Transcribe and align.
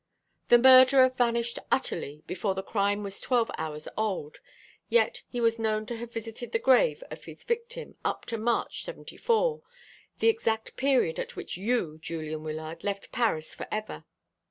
The 0.47 0.57
murderer 0.57 1.09
vanished 1.15 1.59
utterly, 1.71 2.23
before 2.25 2.55
the 2.55 2.63
crime 2.63 3.03
was 3.03 3.21
twelve 3.21 3.51
hours 3.55 3.87
old; 3.95 4.39
yet 4.89 5.21
he 5.29 5.39
was 5.39 5.59
known 5.59 5.85
to 5.85 5.97
have 5.97 6.11
visited 6.11 6.51
the 6.51 6.57
grave 6.57 7.03
of 7.11 7.25
his 7.25 7.43
victim 7.43 7.93
up 8.03 8.25
to 8.25 8.39
March 8.39 8.83
'74 8.83 9.61
the 10.17 10.27
exact 10.27 10.75
period 10.75 11.19
at 11.19 11.35
which 11.35 11.55
you, 11.55 11.99
Julian 12.01 12.41
Wyllard, 12.43 12.83
left 12.83 13.11
Paris 13.11 13.53
for 13.53 13.67
ever. 13.69 14.03